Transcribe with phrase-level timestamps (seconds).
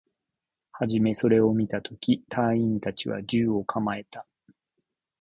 [0.71, 4.25] はじめそれを見たとき、隊員達は銃を構えた